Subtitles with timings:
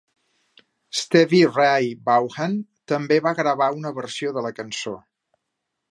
[1.01, 2.57] Stevie Ray Vaughan
[2.93, 4.97] també va gravar una versió de la cançó.